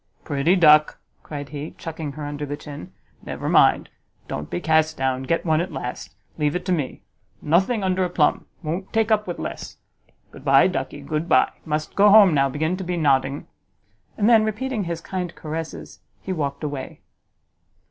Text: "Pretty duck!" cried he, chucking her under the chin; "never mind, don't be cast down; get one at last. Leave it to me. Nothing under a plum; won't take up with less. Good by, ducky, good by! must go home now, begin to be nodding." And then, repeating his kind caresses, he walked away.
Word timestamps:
"Pretty 0.23 0.55
duck!" 0.55 0.97
cried 1.21 1.49
he, 1.49 1.75
chucking 1.77 2.13
her 2.13 2.25
under 2.25 2.43
the 2.43 2.57
chin; 2.57 2.91
"never 3.21 3.47
mind, 3.47 3.89
don't 4.27 4.49
be 4.49 4.59
cast 4.59 4.97
down; 4.97 5.21
get 5.21 5.45
one 5.45 5.61
at 5.61 5.71
last. 5.71 6.15
Leave 6.39 6.55
it 6.55 6.65
to 6.65 6.71
me. 6.71 7.03
Nothing 7.39 7.83
under 7.83 8.03
a 8.03 8.09
plum; 8.09 8.47
won't 8.63 8.91
take 8.91 9.11
up 9.11 9.27
with 9.27 9.37
less. 9.37 9.77
Good 10.31 10.43
by, 10.43 10.65
ducky, 10.65 11.01
good 11.01 11.29
by! 11.29 11.51
must 11.65 11.93
go 11.93 12.09
home 12.09 12.33
now, 12.33 12.49
begin 12.49 12.77
to 12.77 12.83
be 12.83 12.97
nodding." 12.97 13.45
And 14.17 14.27
then, 14.27 14.43
repeating 14.43 14.85
his 14.85 15.01
kind 15.01 15.35
caresses, 15.35 15.99
he 16.19 16.33
walked 16.33 16.63
away. 16.63 17.01